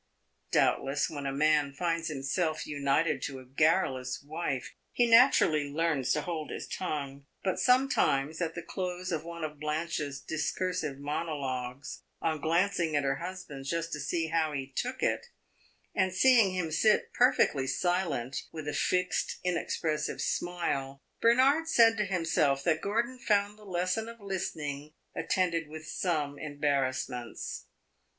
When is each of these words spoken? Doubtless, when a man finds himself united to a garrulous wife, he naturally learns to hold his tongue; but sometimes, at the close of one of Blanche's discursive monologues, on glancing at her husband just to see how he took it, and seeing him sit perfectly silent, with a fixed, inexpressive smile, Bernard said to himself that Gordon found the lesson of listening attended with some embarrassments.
Doubtless, 0.49 1.11
when 1.11 1.27
a 1.27 1.31
man 1.31 1.73
finds 1.73 2.07
himself 2.07 2.65
united 2.65 3.21
to 3.21 3.37
a 3.39 3.45
garrulous 3.45 4.19
wife, 4.23 4.73
he 4.91 5.05
naturally 5.05 5.71
learns 5.71 6.11
to 6.13 6.21
hold 6.23 6.49
his 6.49 6.67
tongue; 6.67 7.27
but 7.43 7.59
sometimes, 7.59 8.41
at 8.41 8.55
the 8.55 8.63
close 8.63 9.11
of 9.11 9.23
one 9.23 9.43
of 9.43 9.59
Blanche's 9.59 10.19
discursive 10.19 10.97
monologues, 10.97 12.01
on 12.19 12.41
glancing 12.41 12.95
at 12.95 13.03
her 13.03 13.17
husband 13.17 13.65
just 13.65 13.91
to 13.91 13.99
see 13.99 14.29
how 14.29 14.53
he 14.53 14.73
took 14.75 15.03
it, 15.03 15.27
and 15.93 16.11
seeing 16.15 16.55
him 16.55 16.71
sit 16.71 17.13
perfectly 17.13 17.67
silent, 17.67 18.47
with 18.51 18.67
a 18.67 18.73
fixed, 18.73 19.37
inexpressive 19.43 20.19
smile, 20.19 20.99
Bernard 21.21 21.67
said 21.67 21.95
to 21.97 22.05
himself 22.05 22.63
that 22.63 22.81
Gordon 22.81 23.19
found 23.19 23.55
the 23.59 23.65
lesson 23.65 24.09
of 24.09 24.19
listening 24.19 24.95
attended 25.15 25.67
with 25.67 25.85
some 25.87 26.39
embarrassments. 26.39 27.65